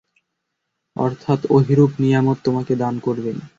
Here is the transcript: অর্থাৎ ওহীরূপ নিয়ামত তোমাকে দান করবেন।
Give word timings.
অর্থাৎ 0.95 1.39
ওহীরূপ 1.49 1.91
নিয়ামত 2.03 2.37
তোমাকে 2.45 2.73
দান 2.75 2.95
করবেন। 2.99 3.37